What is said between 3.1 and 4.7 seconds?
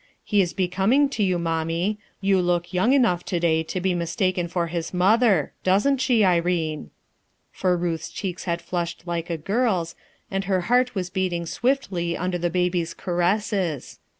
to day to bo mistaken for